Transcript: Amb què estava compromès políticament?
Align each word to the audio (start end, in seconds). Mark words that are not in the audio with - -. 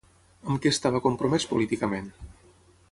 Amb 0.47 0.63
què 0.63 0.71
estava 0.75 1.03
compromès 1.05 1.47
políticament? 1.53 2.13